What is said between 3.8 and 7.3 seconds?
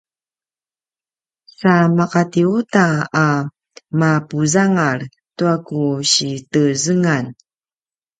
mapuzangal tua ku si tezengan